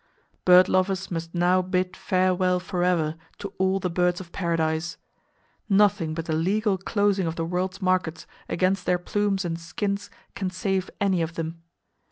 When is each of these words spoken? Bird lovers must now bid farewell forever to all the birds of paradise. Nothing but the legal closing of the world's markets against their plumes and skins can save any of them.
Bird 0.45 0.67
lovers 0.67 1.11
must 1.11 1.35
now 1.35 1.61
bid 1.61 1.95
farewell 1.95 2.59
forever 2.59 3.15
to 3.37 3.53
all 3.59 3.79
the 3.79 3.87
birds 3.87 4.19
of 4.19 4.31
paradise. 4.31 4.97
Nothing 5.69 6.15
but 6.15 6.25
the 6.25 6.33
legal 6.33 6.75
closing 6.79 7.27
of 7.27 7.35
the 7.35 7.45
world's 7.45 7.83
markets 7.83 8.25
against 8.49 8.87
their 8.87 8.97
plumes 8.97 9.45
and 9.45 9.59
skins 9.59 10.09
can 10.33 10.49
save 10.49 10.89
any 10.99 11.21
of 11.21 11.35
them. 11.35 11.61